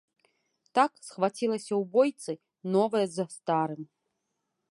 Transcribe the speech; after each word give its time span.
Так 0.79 0.91
схвацілася 1.09 1.67
ў 1.67 1.83
бойцы 1.97 2.33
новае 2.77 3.05
з 3.17 3.29
старым. 3.37 3.81